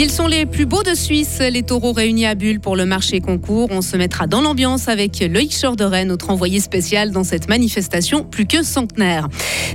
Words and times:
Ils 0.00 0.12
sont 0.12 0.28
les 0.28 0.46
plus 0.46 0.64
beaux 0.64 0.84
de 0.84 0.94
Suisse, 0.94 1.40
les 1.40 1.64
taureaux 1.64 1.90
réunis 1.90 2.24
à 2.24 2.36
Bulle 2.36 2.60
pour 2.60 2.76
le 2.76 2.86
marché 2.86 3.20
concours. 3.20 3.66
On 3.72 3.82
se 3.82 3.96
mettra 3.96 4.28
dans 4.28 4.40
l'ambiance 4.40 4.86
avec 4.86 5.18
Loïc 5.18 5.52
Chorderet, 5.60 6.04
notre 6.04 6.30
envoyé 6.30 6.60
spécial 6.60 7.10
dans 7.10 7.24
cette 7.24 7.48
manifestation 7.48 8.22
plus 8.22 8.46
que 8.46 8.62
centenaire. 8.62 9.26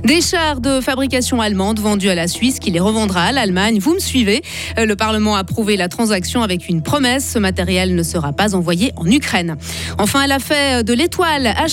Des 0.02 0.22
chars 0.22 0.62
de 0.62 0.80
fabrication 0.80 1.42
allemande 1.42 1.78
vendus 1.78 2.08
à 2.08 2.14
la 2.14 2.26
Suisse 2.26 2.58
qui 2.58 2.70
les 2.70 2.80
revendra 2.80 3.24
à 3.24 3.32
l'Allemagne. 3.32 3.78
Vous 3.78 3.92
me 3.92 3.98
suivez 3.98 4.40
Le 4.78 4.94
Parlement 4.94 5.36
a 5.36 5.40
approuvé 5.40 5.76
la 5.76 5.88
transaction 5.88 6.42
avec 6.42 6.70
une 6.70 6.82
promesse. 6.82 7.32
Ce 7.34 7.38
matériel 7.38 7.94
ne 7.94 8.02
sera 8.02 8.32
pas 8.32 8.54
envoyé 8.54 8.92
en 8.96 9.04
Ukraine. 9.04 9.56
Enfin, 9.98 10.22
elle 10.24 10.32
a 10.32 10.38
fait 10.38 10.82
de 10.84 10.94
l'étoile 10.94 11.48
à 11.48 11.66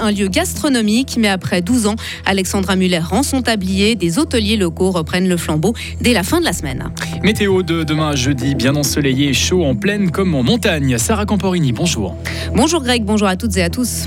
un 0.00 0.10
lieu 0.10 0.26
gastronomique. 0.26 1.18
Mais 1.20 1.28
après 1.28 1.62
12 1.62 1.86
ans, 1.86 1.96
Alexandra 2.26 2.74
Muller 2.74 2.98
rend 2.98 3.22
son 3.22 3.42
tablier. 3.42 3.94
Des 3.94 4.18
hôteliers 4.18 4.56
locaux 4.56 4.90
reprennent 4.90 5.28
le 5.28 5.36
flambeau 5.36 5.72
dès 6.00 6.12
la 6.12 6.24
fin 6.24 6.40
de 6.40 6.44
la 6.44 6.52
semaine. 6.52 6.90
Météo 7.22 7.62
de 7.62 7.91
demain 7.92 8.16
jeudi, 8.16 8.54
bien 8.54 8.74
ensoleillé 8.74 9.28
et 9.28 9.34
chaud 9.34 9.66
en 9.66 9.74
plaine 9.74 10.10
comme 10.10 10.34
en 10.34 10.42
montagne. 10.42 10.96
Sarah 10.96 11.26
Camporini, 11.26 11.72
bonjour. 11.72 12.16
Bonjour 12.54 12.82
Greg, 12.82 13.04
bonjour 13.04 13.28
à 13.28 13.36
toutes 13.36 13.54
et 13.58 13.62
à 13.62 13.68
tous. 13.68 14.04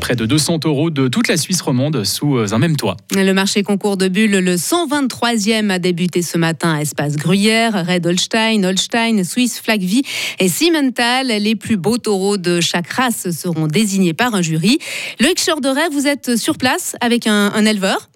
Près 0.00 0.16
de 0.16 0.24
200 0.24 0.60
euros 0.64 0.88
de 0.88 1.08
toute 1.08 1.28
la 1.28 1.36
Suisse 1.36 1.60
romande 1.60 2.02
sous 2.04 2.38
euh, 2.38 2.54
un 2.54 2.58
même 2.58 2.78
toit. 2.78 2.96
Le 3.14 3.30
marché 3.32 3.62
concours 3.62 3.98
de 3.98 4.08
Bulle, 4.08 4.38
le 4.38 4.54
123e, 4.54 5.68
a 5.68 5.78
débuté 5.78 6.22
ce 6.22 6.38
matin 6.38 6.76
à 6.76 6.80
Espace 6.80 7.16
Gruyère, 7.16 7.86
Red 7.86 8.06
Holstein, 8.06 8.64
Holstein, 8.64 9.22
Swiss 9.22 9.60
Flagvie 9.60 10.02
et 10.38 10.48
Simmental. 10.48 11.26
Les 11.26 11.56
plus 11.56 11.76
beaux 11.76 11.98
taureaux 11.98 12.38
de 12.38 12.62
chaque 12.62 12.90
race 12.90 13.30
seront 13.32 13.66
désignés 13.66 14.14
par 14.14 14.34
un 14.34 14.40
jury. 14.40 14.78
Loïc 15.20 15.38
Chorderet, 15.44 15.90
vous 15.92 16.06
êtes 16.06 16.36
sur 16.36 16.56
place 16.56 16.96
avec 17.02 17.26
un, 17.26 17.52
un 17.54 17.66
éleveur 17.66 18.08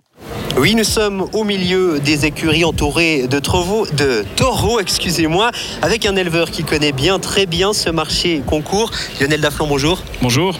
oui, 0.60 0.74
nous 0.74 0.84
sommes 0.84 1.26
au 1.32 1.44
milieu 1.44 2.00
des 2.00 2.26
écuries 2.26 2.64
entourées 2.64 3.26
de, 3.26 3.38
taureaux, 3.38 3.86
de 3.96 4.24
taureaux, 4.36 4.78
excusez-moi, 4.78 5.50
avec 5.80 6.04
un 6.04 6.16
éleveur 6.16 6.50
qui 6.50 6.64
connaît 6.64 6.92
bien, 6.92 7.18
très 7.18 7.46
bien 7.46 7.72
ce 7.72 7.88
marché 7.88 8.42
concours. 8.44 8.90
Lionel 9.20 9.40
Daflon, 9.40 9.66
bonjour. 9.66 10.02
Bonjour. 10.20 10.58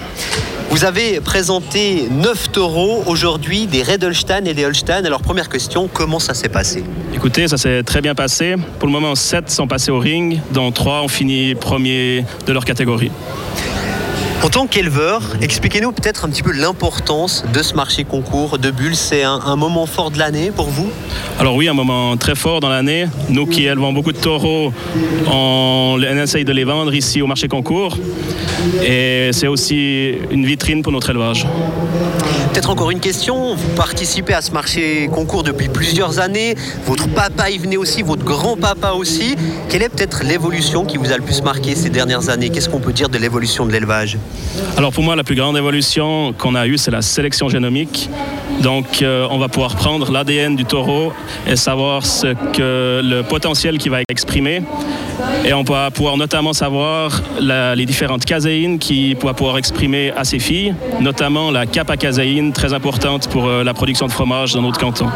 Vous 0.71 0.85
avez 0.85 1.21
présenté 1.21 2.09
9 2.11 2.53
taureaux 2.53 3.03
aujourd'hui, 3.07 3.67
des 3.67 3.83
Red 3.83 4.05
Holstein 4.05 4.45
et 4.47 4.55
des 4.55 4.65
Holstein. 4.65 5.05
Alors 5.05 5.21
première 5.21 5.49
question, 5.49 5.91
comment 5.93 6.21
ça 6.21 6.33
s'est 6.33 6.49
passé? 6.49 6.85
Écoutez, 7.13 7.49
ça 7.49 7.59
s'est 7.59 7.83
très 7.83 8.01
bien 8.01 8.15
passé. 8.15 8.55
Pour 8.79 8.87
le 8.87 8.93
moment, 8.93 9.15
7 9.15 9.51
sont 9.51 9.67
passés 9.67 9.91
au 9.91 9.99
ring, 9.99 10.41
dont 10.53 10.71
3 10.71 11.03
ont 11.03 11.09
fini 11.09 11.55
premier 11.57 12.25
de 12.47 12.53
leur 12.53 12.65
catégorie. 12.65 13.11
En 14.43 14.49
tant 14.49 14.67
qu'éleveur, 14.67 15.21
expliquez-nous 15.43 15.93
peut-être 15.93 16.25
un 16.25 16.31
petit 16.31 16.43
peu 16.43 16.53
l'importance 16.53 17.45
de 17.53 17.63
ce 17.63 17.75
marché 17.75 18.05
concours 18.05 18.59
de 18.59 18.71
bulles. 18.71 18.97
C'est 18.97 19.23
un, 19.23 19.57
moment 19.57 19.85
fort 19.85 20.11
de 20.11 20.19
l'année 20.19 20.51
pour 20.51 20.71
vous? 20.71 20.91
Alors 21.39 21.57
oui, 21.57 21.69
un 21.69 21.75
moment 21.75 22.17
très 22.17 22.35
fort 22.35 22.61
dans 22.61 22.71
l'année. 22.71 23.07
Nous 23.29 23.47
qui 23.47 23.67
élevons 23.67 23.93
beaucoup 23.93 24.13
de 24.13 24.19
taureaux, 24.19 24.73
on, 25.27 25.99
on 26.01 26.17
essaye 26.17 26.47
de 26.47 26.53
les 26.53 26.65
vendre 26.65 26.95
ici 26.95 27.21
au 27.21 27.27
marché 27.27 27.49
concours. 27.49 27.99
Et 28.83 29.29
c'est 29.33 29.47
aussi 29.47 30.15
une 30.31 30.47
vitrine 30.47 30.83
pour 30.83 30.93
notre 30.93 31.11
élevage. 31.11 31.47
Peut-être 32.53 32.71
encore 32.71 32.91
une 32.91 33.01
question. 33.01 33.55
Vous 33.55 33.69
participez 33.77 34.35
à 34.35 34.43
ce 34.43 34.53
marché 34.53 35.09
concours 35.13 35.43
depuis 35.43 35.69
plusieurs 35.69 36.19
années. 36.19 36.57
Votre 36.87 37.09
papa 37.09 37.51
y 37.51 37.59
venait 37.59 37.77
aussi, 37.77 38.03
votre 38.03 38.25
grand-papa 38.25 38.93
aussi. 38.93 39.37
Quelle 39.69 39.83
est 39.83 39.89
peut-être 39.89 40.25
l'évolution 40.25 40.85
qui 40.85 40.97
vous 40.97 41.13
a 41.13 41.17
le 41.17 41.23
plus 41.23 41.43
marqué 41.43 41.75
ces 41.75 41.91
dernières 41.91 42.29
années? 42.29 42.49
Qu'est-ce 42.49 42.69
qu'on 42.69 42.81
peut 42.81 42.93
dire 42.93 43.09
de 43.09 43.19
l'évolution 43.19 43.67
de 43.67 43.73
l'élevage? 43.73 44.19
Alors 44.77 44.93
pour 44.93 45.03
moi, 45.03 45.17
la 45.17 45.25
plus 45.25 45.35
grande 45.35 45.57
évolution 45.57 46.33
qu'on 46.33 46.55
a 46.55 46.67
eue, 46.67 46.79
c'est 46.79 46.91
la 46.91 47.03
sélection 47.03 47.49
génomique. 47.49 48.09
Donc 48.61 49.03
euh, 49.03 49.27
on 49.31 49.39
va 49.39 49.49
pouvoir 49.49 49.77
prendre 49.77 50.11
l'ADN 50.13 50.55
du 50.55 50.65
taureau 50.65 51.13
et 51.47 51.57
savoir 51.57 52.05
ce 52.05 52.35
que 52.53 53.01
le 53.03 53.23
potentiel 53.23 53.79
qu'il 53.79 53.91
va 53.91 54.01
exprimer. 54.09 54.63
Et 55.45 55.53
on 55.53 55.63
va 55.63 55.91
pouvoir 55.91 56.17
notamment 56.17 56.53
savoir 56.53 57.23
les 57.41 57.87
différentes 57.87 58.25
caséines 58.25 58.79
qu'il 58.79 59.17
va 59.17 59.35
pouvoir 59.35 59.59
exprimer 59.59 60.13
à 60.17 60.25
ses 60.25 60.39
filles, 60.39 60.75
notamment 61.01 61.51
la 61.51 61.67
capacaséine, 61.67 62.53
très 62.53 62.73
importante 62.73 63.29
pour 63.29 63.47
euh, 63.47 63.65
la 63.65 63.75
production 63.75 64.07
de 64.07 64.13
fromage 64.13 64.53
dans 64.53 64.63
notre 64.63 64.79
canton. 64.79 65.07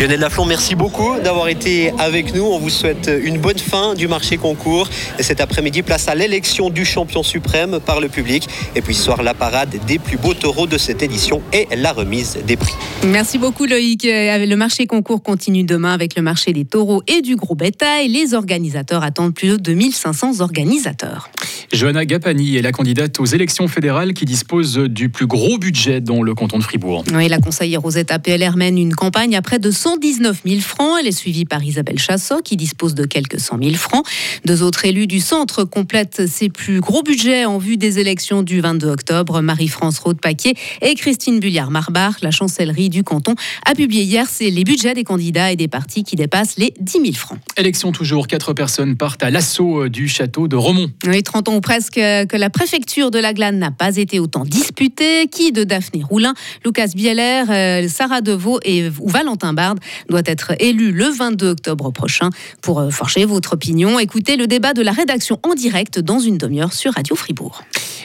Lionel 0.00 0.20
Laflon, 0.20 0.44
merci 0.44 0.74
beaucoup 0.74 1.18
d'avoir 1.22 1.48
été 1.48 1.92
avec 1.98 2.34
nous. 2.34 2.44
On 2.44 2.58
vous 2.58 2.70
souhaite 2.70 3.10
une 3.22 3.38
bonne 3.38 3.58
fin 3.58 3.94
du 3.94 4.08
marché 4.08 4.36
concours. 4.36 4.88
Et 5.18 5.22
cet 5.22 5.40
après-midi, 5.40 5.82
place 5.82 6.08
à 6.08 6.14
l'élection 6.14 6.70
du 6.70 6.84
champion 6.84 7.22
suprême 7.22 7.78
par 7.84 8.00
le 8.00 8.08
public. 8.08 8.48
Et 8.74 8.82
puis 8.82 8.94
ce 8.94 9.04
soir, 9.04 9.22
la 9.22 9.34
parade 9.34 9.76
des 9.86 9.98
plus 9.98 10.16
beaux 10.16 10.34
taureaux 10.34 10.66
de 10.66 10.78
cette 10.78 11.02
édition 11.02 11.42
et 11.52 11.68
la 11.76 11.92
remise 11.92 12.38
des 12.44 12.56
prix. 12.56 12.63
Merci 13.06 13.38
beaucoup 13.38 13.66
Loïc. 13.66 14.06
Euh, 14.06 14.46
le 14.46 14.56
marché 14.56 14.86
concours 14.86 15.22
continue 15.22 15.62
demain 15.62 15.92
avec 15.92 16.16
le 16.16 16.22
marché 16.22 16.52
des 16.52 16.64
taureaux 16.64 17.02
et 17.06 17.20
du 17.20 17.36
gros 17.36 17.54
bétail. 17.54 18.08
Les 18.08 18.32
organisateurs 18.32 19.02
attendent 19.02 19.34
plus 19.34 19.48
de 19.48 19.56
2500 19.56 20.40
organisateurs. 20.40 21.28
Johanna 21.72 22.04
Gapani 22.04 22.56
est 22.56 22.62
la 22.62 22.72
candidate 22.72 23.18
aux 23.20 23.24
élections 23.24 23.68
fédérales 23.68 24.14
qui 24.14 24.24
dispose 24.24 24.76
du 24.76 25.08
plus 25.08 25.26
gros 25.26 25.58
budget 25.58 26.00
dans 26.00 26.22
le 26.22 26.34
canton 26.34 26.58
de 26.58 26.62
Fribourg. 26.62 27.04
Oui, 27.12 27.28
la 27.28 27.38
conseillère 27.38 27.80
Rosetta 27.80 28.18
PLR 28.18 28.56
mène 28.56 28.78
une 28.78 28.94
campagne 28.94 29.36
à 29.36 29.42
près 29.42 29.58
de 29.58 29.70
119 29.70 30.42
000 30.46 30.60
francs. 30.60 30.98
Elle 31.00 31.06
est 31.06 31.12
suivie 31.12 31.44
par 31.44 31.62
Isabelle 31.64 31.98
Chassot 31.98 32.42
qui 32.42 32.56
dispose 32.56 32.94
de 32.94 33.04
quelques 33.04 33.40
100 33.40 33.58
000 33.62 33.74
francs. 33.74 34.06
Deux 34.44 34.62
autres 34.62 34.84
élus 34.84 35.06
du 35.06 35.20
centre 35.20 35.64
complètent 35.64 36.26
ses 36.26 36.48
plus 36.48 36.80
gros 36.80 37.02
budgets 37.02 37.44
en 37.44 37.58
vue 37.58 37.76
des 37.76 37.98
élections 37.98 38.42
du 38.42 38.60
22 38.60 38.88
octobre. 38.88 39.40
Marie-France 39.40 39.98
Rode-Paquier 39.98 40.54
et 40.82 40.94
Christine 40.94 41.40
Bulliard-Marbach, 41.40 42.20
la 42.22 42.30
chancellerie 42.30 42.90
du 42.90 43.02
canton, 43.02 43.34
a 43.66 43.74
publié 43.74 44.02
hier 44.02 44.26
les 44.40 44.64
budgets 44.64 44.94
des 44.94 45.04
candidats 45.04 45.52
et 45.52 45.56
des 45.56 45.68
partis 45.68 46.04
qui 46.04 46.16
dépassent 46.16 46.56
les 46.56 46.74
10 46.80 46.92
000 46.92 47.04
francs. 47.14 47.38
Élection 47.56 47.92
toujours, 47.92 48.26
quatre 48.26 48.52
personnes 48.52 48.96
partent 48.96 49.22
à 49.22 49.30
l'assaut 49.30 49.88
du 49.88 50.08
château 50.08 50.48
de 50.48 50.56
Romont. 50.56 50.90
Oui, 51.06 51.22
30 51.22 51.48
ans 51.48 51.60
presque 51.64 51.94
que 51.94 52.36
la 52.36 52.50
préfecture 52.50 53.10
de 53.10 53.18
la 53.18 53.32
Glane 53.32 53.58
n'a 53.58 53.70
pas 53.70 53.96
été 53.96 54.20
autant 54.20 54.44
disputée. 54.44 55.28
Qui 55.28 55.50
de 55.50 55.64
Daphné 55.64 56.02
Roulin, 56.02 56.34
Lucas 56.62 56.88
Bieler, 56.94 57.44
euh, 57.48 57.88
Sarah 57.88 58.20
Deveau 58.20 58.60
et 58.64 58.90
ou 59.00 59.08
Valentin 59.08 59.54
Bard 59.54 59.76
doit 60.10 60.22
être 60.26 60.52
élu 60.60 60.92
le 60.92 61.06
22 61.06 61.48
octobre 61.48 61.90
prochain 61.90 62.28
pour 62.60 62.80
euh, 62.80 62.90
forger 62.90 63.24
votre 63.24 63.54
opinion. 63.54 63.98
Écoutez 63.98 64.36
le 64.36 64.46
débat 64.46 64.74
de 64.74 64.82
la 64.82 64.92
rédaction 64.92 65.40
en 65.42 65.54
direct 65.54 65.98
dans 65.98 66.18
une 66.18 66.36
demi-heure 66.36 66.74
sur 66.74 66.92
Radio 66.92 67.16
Fribourg. 67.16 67.62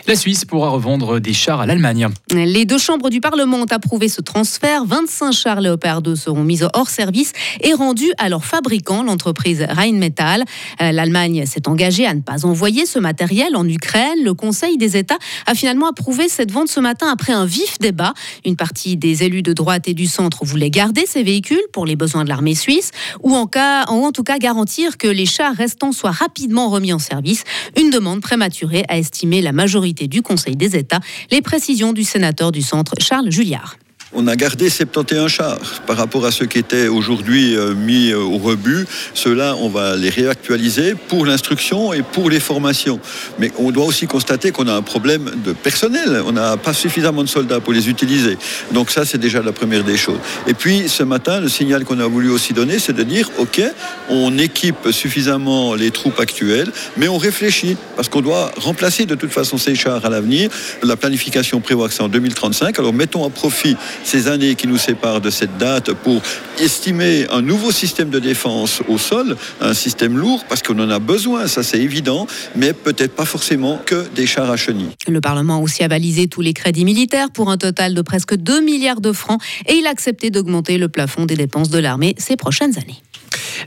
La 0.07 0.15
Suisse 0.15 0.45
pourra 0.45 0.69
revendre 0.69 1.19
des 1.19 1.33
chars 1.33 1.59
à 1.59 1.65
l'Allemagne. 1.65 2.07
Les 2.31 2.65
deux 2.65 2.77
chambres 2.77 3.09
du 3.09 3.19
Parlement 3.19 3.57
ont 3.57 3.65
approuvé 3.65 4.07
ce 4.07 4.21
transfert. 4.21 4.85
25 4.85 5.31
chars 5.33 5.59
Léopard 5.59 6.01
2 6.01 6.15
seront 6.15 6.43
mis 6.43 6.61
hors 6.73 6.89
service 6.89 7.33
et 7.59 7.73
rendus 7.73 8.11
à 8.17 8.29
leur 8.29 8.45
fabricant, 8.45 9.03
l'entreprise 9.03 9.65
Rheinmetall. 9.69 10.45
Euh, 10.81 10.93
L'Allemagne 10.93 11.45
s'est 11.45 11.67
engagée 11.67 12.07
à 12.07 12.13
ne 12.13 12.21
pas 12.21 12.45
envoyer 12.45 12.85
ce 12.85 12.99
matériel 12.99 13.38
en 13.55 13.67
Ukraine. 13.67 14.23
Le 14.23 14.33
Conseil 14.33 14.77
des 14.77 14.97
États 14.97 15.17
a 15.45 15.55
finalement 15.55 15.87
approuvé 15.87 16.27
cette 16.29 16.51
vente 16.51 16.67
ce 16.67 16.79
matin 16.79 17.07
après 17.11 17.33
un 17.33 17.45
vif 17.45 17.79
débat. 17.79 18.13
Une 18.45 18.55
partie 18.55 18.97
des 18.97 19.23
élus 19.23 19.41
de 19.41 19.53
droite 19.53 19.87
et 19.87 19.93
du 19.93 20.07
centre 20.07 20.45
voulaient 20.45 20.69
garder 20.69 21.05
ces 21.05 21.23
véhicules 21.23 21.61
pour 21.71 21.85
les 21.85 21.95
besoins 21.95 22.23
de 22.23 22.29
l'armée 22.29 22.55
suisse 22.55 22.91
ou 23.21 23.35
en, 23.35 23.47
cas, 23.47 23.85
en 23.85 24.11
tout 24.11 24.23
cas 24.23 24.37
garantir 24.37 24.97
que 24.97 25.07
les 25.07 25.25
chars 25.25 25.55
restants 25.55 25.91
soient 25.91 26.11
rapidement 26.11 26.69
remis 26.69 26.93
en 26.93 26.99
service. 26.99 27.43
Une 27.77 27.89
demande 27.89 28.21
prématurée 28.21 28.83
a 28.89 28.97
estimé 28.97 29.41
la 29.41 29.51
majorité 29.51 30.07
du 30.07 30.21
Conseil 30.21 30.55
des 30.55 30.75
États. 30.75 30.99
Les 31.31 31.41
précisions 31.41 31.93
du 31.93 32.03
sénateur 32.03 32.51
du 32.51 32.61
centre 32.61 32.93
Charles 32.99 33.31
Julliard. 33.31 33.77
On 34.11 34.25
a 34.25 34.35
gardé 34.35 34.71
71 34.71 35.29
chars 35.29 35.81
par 35.85 35.95
rapport 35.95 36.25
à 36.25 36.31
ceux 36.31 36.47
qui 36.47 36.57
étaient 36.57 36.87
aujourd'hui 36.87 37.55
euh, 37.55 37.75
mis 37.75 38.09
euh, 38.09 38.17
au 38.17 38.39
rebut. 38.39 38.87
Ceux-là, 39.13 39.55
on 39.59 39.69
va 39.69 39.95
les 39.95 40.09
réactualiser 40.09 40.95
pour 40.95 41.27
l'instruction 41.27 41.93
et 41.93 42.01
pour 42.01 42.31
les 42.31 42.39
formations. 42.39 42.99
Mais 43.37 43.51
on 43.59 43.69
doit 43.69 43.85
aussi 43.85 44.07
constater 44.07 44.49
qu'on 44.49 44.67
a 44.67 44.73
un 44.73 44.81
problème 44.81 45.29
de 45.45 45.53
personnel. 45.53 46.23
On 46.25 46.31
n'a 46.31 46.57
pas 46.57 46.73
suffisamment 46.73 47.23
de 47.23 47.29
soldats 47.29 47.59
pour 47.59 47.71
les 47.71 47.87
utiliser. 47.87 48.35
Donc 48.71 48.89
ça, 48.89 49.05
c'est 49.05 49.19
déjà 49.19 49.43
la 49.43 49.51
première 49.51 49.83
des 49.83 49.95
choses. 49.95 50.17
Et 50.47 50.55
puis, 50.55 50.89
ce 50.89 51.03
matin, 51.03 51.39
le 51.39 51.47
signal 51.47 51.85
qu'on 51.85 51.99
a 51.99 52.07
voulu 52.07 52.31
aussi 52.31 52.53
donner, 52.53 52.79
c'est 52.79 52.93
de 52.93 53.03
dire, 53.03 53.29
OK, 53.37 53.61
on 54.09 54.39
équipe 54.39 54.89
suffisamment 54.89 55.75
les 55.75 55.91
troupes 55.91 56.19
actuelles, 56.19 56.71
mais 56.97 57.07
on 57.07 57.19
réfléchit, 57.19 57.77
parce 57.95 58.09
qu'on 58.09 58.21
doit 58.21 58.51
remplacer 58.57 59.05
de 59.05 59.13
toute 59.13 59.31
façon 59.31 59.59
ces 59.59 59.75
chars 59.75 60.03
à 60.03 60.09
l'avenir. 60.09 60.49
La 60.81 60.97
planification 60.97 61.61
prévoit 61.61 61.89
que 61.89 61.93
c'est 61.93 62.01
en 62.01 62.09
2035. 62.09 62.79
Alors 62.79 62.93
mettons 62.93 63.23
à 63.23 63.29
profit 63.29 63.77
ces 64.03 64.27
années 64.27 64.55
qui 64.55 64.67
nous 64.67 64.77
séparent 64.77 65.21
de 65.21 65.29
cette 65.29 65.57
date 65.57 65.93
pour 65.93 66.21
estimer 66.59 67.27
un 67.29 67.41
nouveau 67.41 67.71
système 67.71 68.09
de 68.09 68.19
défense 68.19 68.81
au 68.87 68.97
sol, 68.97 69.35
un 69.61 69.73
système 69.73 70.17
lourd, 70.17 70.45
parce 70.47 70.61
qu'on 70.61 70.79
en 70.79 70.89
a 70.89 70.99
besoin, 70.99 71.47
ça 71.47 71.63
c'est 71.63 71.79
évident, 71.79 72.27
mais 72.55 72.73
peut-être 72.73 73.15
pas 73.15 73.25
forcément 73.25 73.79
que 73.85 74.05
des 74.15 74.25
chars 74.25 74.49
à 74.49 74.57
chenilles. 74.57 74.95
Le 75.07 75.21
Parlement 75.21 75.57
a 75.57 75.59
aussi 75.59 75.83
avalisé 75.83 76.27
tous 76.27 76.41
les 76.41 76.53
crédits 76.53 76.85
militaires 76.85 77.31
pour 77.31 77.49
un 77.49 77.57
total 77.57 77.93
de 77.93 78.01
presque 78.01 78.35
2 78.35 78.61
milliards 78.61 79.01
de 79.01 79.11
francs 79.11 79.41
et 79.67 79.73
il 79.75 79.87
a 79.87 79.89
accepté 79.89 80.29
d'augmenter 80.29 80.77
le 80.77 80.89
plafond 80.89 81.25
des 81.25 81.35
dépenses 81.35 81.69
de 81.69 81.79
l'armée 81.79 82.15
ces 82.17 82.35
prochaines 82.35 82.77
années. 82.77 83.01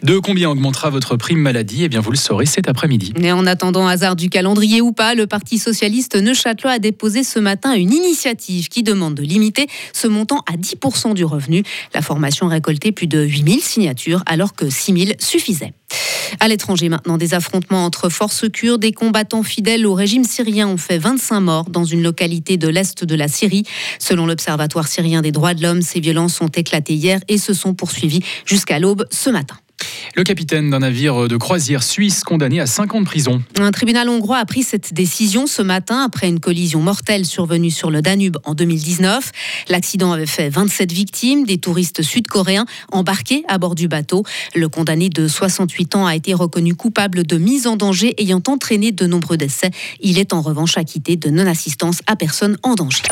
De 0.03 0.19
combien 0.19 0.51
augmentera 0.51 0.91
votre 0.91 1.17
prime 1.17 1.39
maladie? 1.39 1.85
Eh 1.85 1.89
bien, 1.89 2.01
vous 2.01 2.11
le 2.11 2.17
saurez 2.17 2.47
cet 2.47 2.69
après-midi. 2.69 3.13
Et 3.21 3.33
en 3.33 3.47
attendant, 3.47 3.87
hasard 3.87 4.17
du 4.17 4.29
calendrier 4.29 4.81
ou 4.81 4.93
pas, 4.93 5.15
le 5.15 5.27
Parti 5.27 5.59
socialiste 5.59 6.17
Neuchâtelois 6.17 6.73
a 6.73 6.79
déposé 6.79 7.25
ce 7.25 7.39
matin 7.39 7.75
une 7.75 7.93
initiative 7.93 8.69
qui 8.69 8.83
demande 8.83 9.15
de 9.15 9.23
limiter 9.23 9.67
ce 9.93 10.07
montant 10.07 10.43
à 10.51 10.57
10% 10.57 11.15
du 11.15 11.25
revenu. 11.25 11.63
La 11.95 12.03
formation 12.03 12.49
récoltait 12.49 12.93
plus 12.93 13.07
de 13.07 13.23
8000 13.23 13.61
signatures 13.61 14.23
alors 14.27 14.55
que 14.55 14.69
6000 14.69 15.15
suffisaient. 15.19 15.73
À 16.41 16.49
l'étranger 16.49 16.89
maintenant, 16.89 17.19
des 17.19 17.35
affrontements 17.35 17.85
entre 17.85 18.09
forces 18.09 18.49
kurdes 18.51 18.81
des 18.81 18.93
combattants 18.93 19.43
fidèles 19.43 19.87
au 19.87 19.95
régime 19.95 20.25
syrien 20.25 20.67
ont 20.69 20.77
fait 20.77 20.99
25 20.99 21.41
morts 21.41 21.71
dans 21.71 21.85
une 21.85 22.03
localité 22.03 22.57
de 22.57 22.69
l'est 22.69 23.05
de 23.05 23.15
la 23.15 23.29
Syrie. 23.29 23.65
Selon 23.99 24.27
l'Observatoire 24.27 24.89
syrien 24.89 25.23
des 25.23 25.33
droits 25.33 25.55
de 25.55 25.63
l'homme, 25.63 25.83
ces 25.83 26.01
violences 26.01 26.41
ont 26.41 26.49
éclaté 26.49 26.95
hier 26.95 27.21
et 27.29 27.39
se 27.39 27.53
sont 27.53 27.75
poursuivies 27.75 28.25
jusqu'à 28.47 28.79
l'aube 28.79 29.07
ce 29.11 29.31
matin. 29.31 29.57
Le 30.15 30.23
capitaine 30.23 30.71
d'un 30.71 30.81
navire 30.81 31.29
de 31.29 31.37
croisière 31.37 31.83
suisse 31.83 32.25
condamné 32.25 32.61
à 32.61 32.67
5 32.67 32.95
ans 32.95 33.01
de 33.01 33.07
prison. 33.07 33.43
Un 33.59 33.71
tribunal 33.71 34.09
hongrois 34.09 34.39
a 34.39 34.45
pris 34.45 34.63
cette 34.63 34.95
décision 34.95 35.47
ce 35.47 35.63
matin 35.63 36.03
après 36.05 36.29
une 36.29 36.41
collision 36.41 36.81
mortelle 36.81 37.25
survenue 37.25 37.71
sur 37.71 37.91
le 37.91 38.03
Danube 38.03 38.37
en 38.45 38.55
2019. 38.55 39.33
L'accident 39.69 40.13
avait 40.13 40.27
fait 40.27 40.49
27 40.49 40.93
victimes, 40.93 41.45
des 41.45 41.59
touristes 41.59 42.03
sud-coréens 42.03 42.67
embarqués 42.91 43.45
à 43.49 43.59
bord 43.59 43.75
du 43.75 43.89
bateau. 43.89 44.25
Le 44.55 44.69
condamné 44.69 45.09
de 45.09 45.29
68 45.29 45.97
ans 45.97 46.07
a 46.07 46.17
été 46.17 46.35
reconnu 46.35 46.75
coupable 46.75 47.25
de 47.25 47.37
mise 47.37 47.67
en 47.67 47.77
danger 47.77 48.15
ayant 48.19 48.43
entraîné 48.49 48.93
de 48.93 49.07
nombreux 49.07 49.37
décès. 49.37 49.71
Il 50.01 50.19
est 50.19 50.33
en 50.33 50.43
revanche 50.43 50.77
acquitté 50.77 51.17
de 51.17 51.31
non-assistance 51.31 52.01
à 52.07 52.17
personne 52.17 52.59
en 52.63 52.75
danger. 52.75 53.03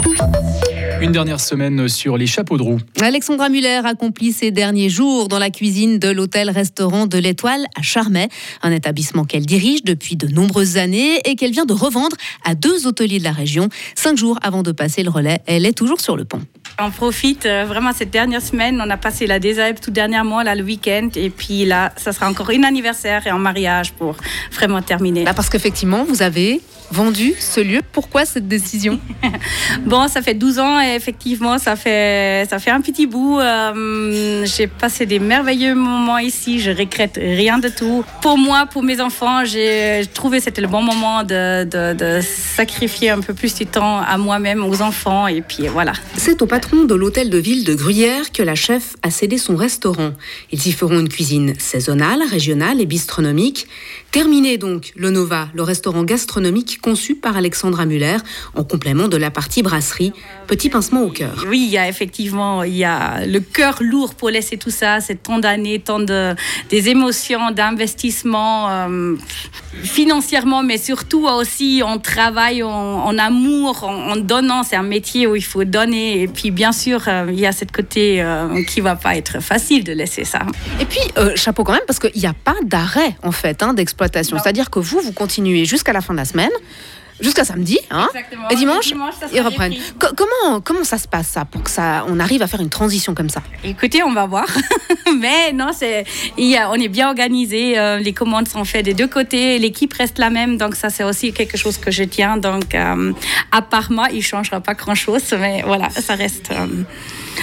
Une 1.00 1.12
dernière 1.12 1.40
semaine 1.40 1.88
sur 1.88 2.18
les 2.18 2.26
chapeaux 2.26 2.58
de 2.58 2.62
roue. 2.62 2.78
Alexandra 3.00 3.48
Muller 3.48 3.80
accomplit 3.84 4.32
ses 4.32 4.50
derniers 4.50 4.90
jours 4.90 5.28
dans 5.28 5.38
la 5.38 5.48
cuisine 5.48 5.98
de 5.98 6.10
l'hôtel-restaurant 6.10 7.06
de 7.06 7.16
l'Étoile 7.16 7.64
à 7.74 7.80
Charmey, 7.80 8.28
un 8.62 8.70
établissement 8.70 9.24
qu'elle 9.24 9.46
dirige 9.46 9.82
depuis 9.82 10.16
de 10.16 10.28
nombreuses 10.28 10.76
années 10.76 11.18
et 11.24 11.36
qu'elle 11.36 11.52
vient 11.52 11.64
de 11.64 11.72
revendre 11.72 12.16
à 12.44 12.54
deux 12.54 12.86
hôteliers 12.86 13.18
de 13.18 13.24
la 13.24 13.32
région. 13.32 13.70
Cinq 13.94 14.18
jours 14.18 14.38
avant 14.42 14.62
de 14.62 14.72
passer 14.72 15.02
le 15.02 15.08
relais, 15.08 15.40
elle 15.46 15.64
est 15.64 15.72
toujours 15.72 16.02
sur 16.02 16.18
le 16.18 16.26
pont. 16.26 16.42
On 16.82 16.90
profite 16.90 17.46
euh, 17.46 17.64
vraiment 17.66 17.92
cette 17.92 18.10
dernière 18.10 18.42
semaine. 18.42 18.82
On 18.84 18.90
a 18.90 18.96
passé 18.96 19.26
la 19.26 19.34
Alpes 19.34 19.80
tout 19.80 19.90
dernièrement, 19.90 20.42
là, 20.42 20.54
le 20.54 20.62
week-end. 20.62 21.08
Et 21.14 21.30
puis 21.30 21.64
là, 21.64 21.92
ça 21.96 22.12
sera 22.12 22.28
encore 22.28 22.50
un 22.50 22.62
anniversaire 22.62 23.26
et 23.26 23.30
un 23.30 23.38
mariage 23.38 23.92
pour 23.92 24.16
vraiment 24.52 24.80
terminer. 24.80 25.24
Bah 25.24 25.34
parce 25.34 25.48
qu'effectivement, 25.48 26.04
vous 26.04 26.22
avez 26.22 26.60
vendu 26.90 27.34
ce 27.38 27.60
lieu. 27.60 27.80
Pourquoi 27.92 28.24
cette 28.24 28.48
décision? 28.48 28.98
Bon, 29.86 30.08
ça 30.08 30.20
fait 30.20 30.34
12 30.34 30.58
ans 30.58 30.80
et 30.80 30.94
effectivement, 30.94 31.58
ça 31.58 31.76
fait, 31.76 32.46
ça 32.50 32.58
fait 32.58 32.70
un 32.70 32.80
petit 32.80 33.06
bout. 33.06 33.38
Euh, 33.38 34.44
j'ai 34.44 34.66
passé 34.66 35.06
des 35.06 35.18
merveilleux 35.18 35.74
moments 35.74 36.18
ici. 36.18 36.58
Je 36.60 36.70
regrette 36.70 37.16
rien 37.16 37.58
de 37.58 37.68
tout. 37.68 38.04
Pour 38.20 38.36
moi, 38.36 38.66
pour 38.66 38.82
mes 38.82 39.00
enfants, 39.00 39.44
j'ai 39.44 40.02
trouvé 40.12 40.38
que 40.38 40.44
c'était 40.44 40.60
le 40.60 40.68
bon 40.68 40.82
moment 40.82 41.22
de, 41.22 41.64
de, 41.64 41.94
de, 41.94 42.20
sacrifier 42.20 43.10
un 43.10 43.20
peu 43.20 43.32
plus 43.32 43.54
du 43.54 43.66
temps 43.66 44.00
à 44.00 44.18
moi-même, 44.18 44.64
aux 44.64 44.82
enfants. 44.82 45.28
Et 45.28 45.40
puis 45.40 45.68
voilà. 45.68 45.92
C'est 46.16 46.42
au 46.42 46.46
patron 46.46 46.69
de 46.72 46.94
l'hôtel 46.94 47.30
de 47.30 47.38
ville 47.38 47.64
de 47.64 47.74
Gruyère 47.74 48.30
que 48.30 48.44
la 48.44 48.54
chef 48.54 48.94
a 49.02 49.10
cédé 49.10 49.38
son 49.38 49.56
restaurant. 49.56 50.14
Ils 50.52 50.68
y 50.68 50.72
feront 50.72 51.00
une 51.00 51.08
cuisine 51.08 51.54
saisonnale, 51.58 52.22
régionale 52.22 52.80
et 52.80 52.86
bistronomique. 52.86 53.66
Terminé 54.10 54.58
donc 54.58 54.92
le 54.96 55.10
Nova, 55.10 55.48
le 55.54 55.62
restaurant 55.62 56.02
gastronomique 56.02 56.80
conçu 56.80 57.14
par 57.14 57.36
Alexandra 57.36 57.86
Muller 57.86 58.16
en 58.56 58.64
complément 58.64 59.06
de 59.06 59.16
la 59.16 59.30
partie 59.30 59.62
brasserie. 59.62 60.12
Petit 60.48 60.68
pincement 60.68 61.02
au 61.02 61.10
cœur. 61.10 61.44
Oui, 61.48 61.64
il 61.68 61.70
y 61.70 61.78
a 61.78 61.88
effectivement 61.88 62.64
il 62.64 62.74
y 62.74 62.82
a 62.84 63.24
le 63.24 63.38
cœur 63.38 63.78
lourd 63.80 64.16
pour 64.16 64.30
laisser 64.30 64.56
tout 64.56 64.70
ça, 64.70 65.00
c'est 65.00 65.22
tant 65.22 65.38
d'années, 65.38 65.78
tant 65.78 66.00
de 66.00 66.34
des 66.70 66.88
émotions, 66.88 67.52
d'investissement 67.52 68.68
euh, 68.70 69.14
financièrement, 69.84 70.64
mais 70.64 70.76
surtout 70.78 71.26
aussi 71.26 71.82
en 71.84 71.98
travail, 71.98 72.64
en, 72.64 72.68
en 72.68 73.16
amour, 73.16 73.84
en, 73.84 74.10
en 74.10 74.16
donnant. 74.16 74.64
C'est 74.64 74.76
un 74.76 74.82
métier 74.82 75.28
où 75.28 75.36
il 75.36 75.44
faut 75.44 75.62
donner. 75.62 76.22
Et 76.22 76.26
puis 76.26 76.50
bien 76.50 76.72
sûr, 76.72 77.04
euh, 77.06 77.26
il 77.28 77.38
y 77.38 77.46
a 77.46 77.52
cette 77.52 77.70
côté 77.70 78.20
euh, 78.20 78.64
qui 78.64 78.80
va 78.80 78.96
pas 78.96 79.16
être 79.16 79.40
facile 79.40 79.84
de 79.84 79.92
laisser 79.92 80.24
ça. 80.24 80.40
Et 80.80 80.84
puis 80.84 81.00
euh, 81.16 81.36
chapeau 81.36 81.62
quand 81.62 81.74
même 81.74 81.80
parce 81.86 82.00
qu'il 82.00 82.20
n'y 82.20 82.26
a 82.26 82.34
pas 82.34 82.56
d'arrêt 82.64 83.14
en 83.22 83.30
fait 83.30 83.62
hein, 83.62 83.72
d'exploitation. 84.00 84.38
C'est-à-dire 84.38 84.70
que 84.70 84.78
vous 84.78 85.00
vous 85.00 85.12
continuez 85.12 85.64
jusqu'à 85.64 85.92
la 85.92 86.00
fin 86.00 86.14
de 86.14 86.18
la 86.18 86.24
semaine 86.24 86.50
jusqu'à 87.20 87.44
samedi, 87.44 87.78
hein 87.90 88.08
Et 88.50 88.54
dimanche, 88.54 88.86
dimanche 88.86 89.14
ça 89.20 89.26
ils 89.30 89.42
reprennent. 89.42 89.74
Co 89.98 90.06
comment 90.16 90.60
comment 90.60 90.84
ça 90.84 90.96
se 90.96 91.06
passe 91.06 91.26
ça 91.26 91.44
pour 91.44 91.62
que 91.62 91.70
ça 91.70 92.06
on 92.08 92.18
arrive 92.18 92.40
à 92.40 92.46
faire 92.46 92.60
une 92.60 92.70
transition 92.70 93.14
comme 93.14 93.28
ça? 93.28 93.42
Écoutez, 93.62 94.02
on 94.02 94.12
va 94.12 94.24
voir. 94.24 94.46
Mais 95.20 95.52
non, 95.52 95.70
c'est 95.74 96.04
on 96.38 96.74
est 96.74 96.88
bien 96.88 97.08
organisé. 97.08 97.78
Euh, 97.78 97.98
les 97.98 98.14
commandes 98.14 98.48
sont 98.48 98.64
faites 98.64 98.86
des 98.86 98.94
deux 98.94 99.06
côtés. 99.06 99.58
L'équipe 99.58 99.92
reste 99.92 100.18
la 100.18 100.30
même, 100.30 100.56
donc 100.56 100.74
ça 100.74 100.88
c'est 100.88 101.04
aussi 101.04 101.34
quelque 101.34 101.58
chose 101.58 101.76
que 101.76 101.90
je 101.90 102.04
tiens. 102.04 102.38
Donc 102.38 102.74
euh, 102.74 103.12
à 103.52 103.60
part 103.60 103.92
moi, 103.92 104.08
il 104.10 104.22
changera 104.22 104.60
pas 104.60 104.74
grand 104.74 104.94
chose, 104.94 105.34
mais 105.38 105.62
voilà, 105.66 105.90
ça 105.90 106.14
reste. 106.14 106.50
Euh, 106.52 106.66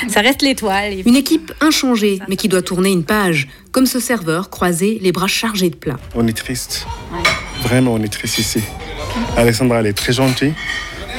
ça 0.07 0.21
reste 0.21 0.41
l'étoile. 0.41 0.93
Une 1.05 1.15
équipe 1.15 1.53
inchangée, 1.61 2.19
mais 2.27 2.35
qui 2.35 2.47
doit 2.47 2.61
tourner 2.61 2.91
une 2.91 3.03
page, 3.03 3.47
comme 3.71 3.85
ce 3.85 3.99
serveur 3.99 4.49
croisé, 4.49 4.99
les 5.01 5.11
bras 5.11 5.27
chargés 5.27 5.69
de 5.69 5.75
plats. 5.75 5.99
On 6.15 6.27
est 6.27 6.37
triste. 6.37 6.85
Vraiment, 7.63 7.93
on 7.93 8.03
est 8.03 8.11
triste 8.11 8.37
ici. 8.37 8.61
Alexandra, 9.35 9.79
elle 9.79 9.87
est 9.87 9.93
très 9.93 10.13
gentille. 10.13 10.53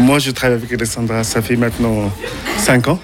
Moi, 0.01 0.19
je 0.19 0.31
travaille 0.31 0.59
avec 0.59 0.73
Alexandra, 0.73 1.25
ça 1.25 1.43
fait 1.43 1.57
maintenant 1.57 2.13
5 2.59 2.89
ans. 2.89 3.01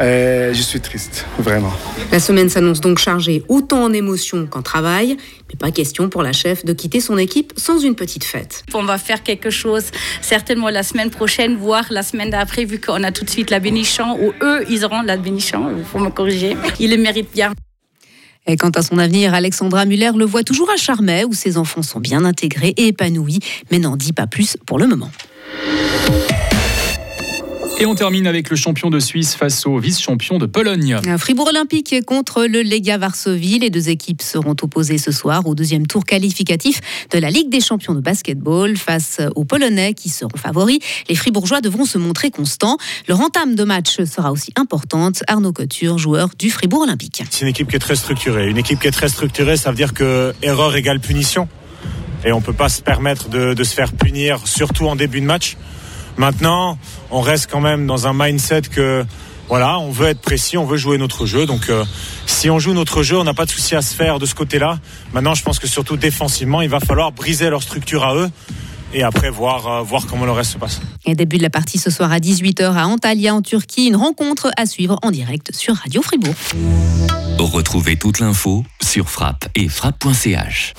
Et 0.00 0.54
je 0.54 0.62
suis 0.62 0.80
triste, 0.80 1.26
vraiment. 1.38 1.72
La 2.10 2.18
semaine 2.18 2.48
s'annonce 2.48 2.80
donc 2.80 2.98
chargée 2.98 3.42
autant 3.48 3.84
en 3.84 3.92
émotions 3.92 4.46
qu'en 4.46 4.62
travail, 4.62 5.16
mais 5.48 5.56
pas 5.58 5.70
question 5.70 6.08
pour 6.08 6.22
la 6.22 6.32
chef 6.32 6.64
de 6.64 6.72
quitter 6.72 7.00
son 7.00 7.18
équipe 7.18 7.52
sans 7.56 7.78
une 7.78 7.94
petite 7.94 8.24
fête. 8.24 8.64
On 8.72 8.84
va 8.84 8.96
faire 8.96 9.22
quelque 9.22 9.50
chose 9.50 9.84
certainement 10.22 10.70
la 10.70 10.82
semaine 10.82 11.10
prochaine, 11.10 11.56
voire 11.56 11.84
la 11.90 12.02
semaine 12.02 12.30
d'après, 12.30 12.64
vu 12.64 12.80
qu'on 12.80 13.02
a 13.02 13.12
tout 13.12 13.24
de 13.24 13.30
suite 13.30 13.50
la 13.50 13.60
bénichant, 13.60 14.16
ou 14.18 14.32
eux, 14.42 14.64
ils 14.70 14.84
auront 14.84 15.02
la 15.02 15.16
bénichant, 15.16 15.70
il 15.76 15.84
faut 15.84 15.98
me 15.98 16.10
corriger. 16.10 16.56
Ils 16.80 16.90
le 16.90 16.96
méritent 16.96 17.32
bien. 17.32 17.52
Et 18.46 18.56
quant 18.56 18.70
à 18.70 18.82
son 18.82 18.98
avenir, 18.98 19.34
Alexandra 19.34 19.84
Muller 19.84 20.10
le 20.16 20.24
voit 20.24 20.42
toujours 20.42 20.70
à 20.70 20.76
Charmey, 20.76 21.24
où 21.24 21.32
ses 21.32 21.58
enfants 21.58 21.82
sont 21.82 22.00
bien 22.00 22.24
intégrés 22.24 22.74
et 22.76 22.88
épanouis, 22.88 23.40
mais 23.70 23.78
n'en 23.78 23.96
dit 23.96 24.12
pas 24.12 24.26
plus 24.26 24.56
pour 24.66 24.78
le 24.78 24.86
moment. 24.86 25.10
Et 27.82 27.84
on 27.84 27.96
termine 27.96 28.28
avec 28.28 28.48
le 28.48 28.54
champion 28.54 28.90
de 28.90 29.00
Suisse 29.00 29.34
face 29.34 29.66
au 29.66 29.76
vice-champion 29.76 30.38
de 30.38 30.46
Pologne. 30.46 31.00
Un 31.04 31.18
Fribourg 31.18 31.48
Olympique 31.48 31.96
contre 32.06 32.44
le 32.44 32.62
Lega 32.62 32.96
Varsovie. 32.96 33.58
Les 33.58 33.70
deux 33.70 33.88
équipes 33.88 34.22
seront 34.22 34.54
opposées 34.62 34.98
ce 34.98 35.10
soir 35.10 35.48
au 35.48 35.56
deuxième 35.56 35.88
tour 35.88 36.04
qualificatif 36.04 36.80
de 37.10 37.18
la 37.18 37.28
Ligue 37.28 37.50
des 37.50 37.60
champions 37.60 37.94
de 37.94 38.00
basketball 38.00 38.76
face 38.76 39.20
aux 39.34 39.42
Polonais 39.42 39.94
qui 39.94 40.10
seront 40.10 40.36
favoris. 40.36 40.78
Les 41.08 41.16
Fribourgeois 41.16 41.60
devront 41.60 41.84
se 41.84 41.98
montrer 41.98 42.30
constants. 42.30 42.76
Leur 43.08 43.20
entame 43.20 43.56
de 43.56 43.64
match 43.64 44.04
sera 44.04 44.30
aussi 44.30 44.52
importante. 44.54 45.24
Arnaud 45.26 45.52
Couture, 45.52 45.98
joueur 45.98 46.28
du 46.38 46.52
Fribourg 46.52 46.82
Olympique. 46.82 47.24
C'est 47.30 47.42
une 47.42 47.50
équipe 47.50 47.68
qui 47.68 47.74
est 47.74 47.80
très 47.80 47.96
structurée. 47.96 48.48
Une 48.48 48.58
équipe 48.58 48.78
qui 48.78 48.86
est 48.86 48.92
très 48.92 49.08
structurée, 49.08 49.56
ça 49.56 49.70
veut 49.70 49.76
dire 49.76 49.92
que 49.92 50.32
erreur 50.40 50.76
égale 50.76 51.00
punition. 51.00 51.48
Et 52.24 52.30
on 52.30 52.38
ne 52.38 52.44
peut 52.44 52.52
pas 52.52 52.68
se 52.68 52.80
permettre 52.80 53.28
de, 53.28 53.54
de 53.54 53.64
se 53.64 53.74
faire 53.74 53.92
punir, 53.92 54.46
surtout 54.46 54.86
en 54.86 54.94
début 54.94 55.20
de 55.20 55.26
match. 55.26 55.56
Maintenant, 56.16 56.78
on 57.10 57.20
reste 57.20 57.50
quand 57.50 57.60
même 57.60 57.86
dans 57.86 58.06
un 58.06 58.12
mindset 58.12 58.62
que 58.62 59.04
voilà, 59.48 59.78
on 59.78 59.90
veut 59.90 60.08
être 60.08 60.20
précis, 60.20 60.56
on 60.56 60.64
veut 60.64 60.76
jouer 60.76 60.98
notre 60.98 61.26
jeu. 61.26 61.46
Donc, 61.46 61.68
euh, 61.68 61.84
si 62.26 62.48
on 62.48 62.58
joue 62.58 62.72
notre 62.72 63.02
jeu, 63.02 63.18
on 63.18 63.24
n'a 63.24 63.34
pas 63.34 63.44
de 63.44 63.50
souci 63.50 63.74
à 63.74 63.82
se 63.82 63.94
faire 63.94 64.18
de 64.18 64.26
ce 64.26 64.34
côté-là. 64.34 64.78
Maintenant, 65.12 65.34
je 65.34 65.42
pense 65.42 65.58
que 65.58 65.66
surtout 65.66 65.96
défensivement, 65.96 66.62
il 66.62 66.70
va 66.70 66.80
falloir 66.80 67.12
briser 67.12 67.50
leur 67.50 67.62
structure 67.62 68.04
à 68.04 68.14
eux 68.14 68.30
et 68.94 69.02
après 69.02 69.30
voir, 69.30 69.66
euh, 69.66 69.82
voir 69.82 70.06
comment 70.06 70.24
le 70.24 70.32
reste 70.32 70.52
se 70.52 70.58
passe. 70.58 70.80
Et 71.04 71.14
début 71.14 71.38
de 71.38 71.42
la 71.42 71.50
partie 71.50 71.78
ce 71.78 71.90
soir 71.90 72.12
à 72.12 72.18
18h 72.18 72.74
à 72.74 72.86
Antalya 72.86 73.34
en 73.34 73.42
Turquie, 73.42 73.86
une 73.86 73.96
rencontre 73.96 74.50
à 74.56 74.66
suivre 74.66 74.98
en 75.02 75.10
direct 75.10 75.54
sur 75.54 75.74
Radio 75.74 76.02
Fribourg. 76.02 76.34
Retrouvez 77.38 77.96
toute 77.96 78.20
l'info 78.20 78.64
sur 78.82 79.08
frappe 79.08 79.48
et 79.54 79.68
frappe.ch. 79.68 80.74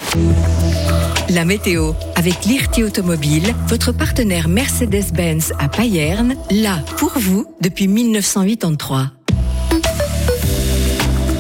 La 1.30 1.46
météo 1.46 1.94
avec 2.16 2.46
l'IRT 2.46 2.84
Automobile, 2.86 3.54
votre 3.68 3.92
partenaire 3.92 4.48
Mercedes-Benz 4.48 5.54
à 5.60 5.68
Payerne, 5.68 6.36
là 6.52 6.80
pour 6.98 7.12
vous 7.18 7.46
depuis 7.62 7.88
1983. 7.88 9.12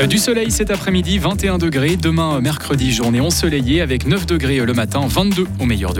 Du 0.09 0.17
soleil 0.17 0.51
cet 0.51 0.69
après-midi, 0.69 1.17
21 1.17 1.59
degrés. 1.59 1.95
Demain, 1.95 2.41
mercredi, 2.41 2.91
journée 2.91 3.21
ensoleillée 3.21 3.79
avec 3.79 4.05
9 4.05 4.25
degrés 4.25 4.57
le 4.57 4.73
matin, 4.73 5.05
22 5.07 5.47
au 5.59 5.65
meilleur 5.65 5.91
de 5.91 5.91